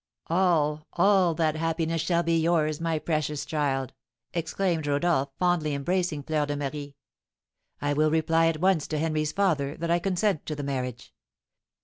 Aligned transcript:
"All 0.31 0.87
all 0.93 1.35
that 1.35 1.55
happiness 1.55 2.01
shall 2.01 2.23
be 2.23 2.35
yours, 2.35 2.81
my 2.81 2.97
precious 2.97 3.45
child!" 3.45 3.93
exclaimed 4.33 4.87
Rodolph, 4.87 5.29
fondly 5.37 5.75
embracing 5.75 6.23
Fleur 6.23 6.47
de 6.47 6.57
Marie. 6.57 6.95
"I 7.79 7.93
will 7.93 8.09
reply 8.09 8.47
at 8.47 8.59
once 8.61 8.87
to 8.87 8.97
Henry's 8.97 9.31
father 9.31 9.77
that 9.77 9.91
I 9.91 9.99
consent 9.99 10.47
to 10.47 10.55
the 10.55 10.63
marriage. 10.63 11.13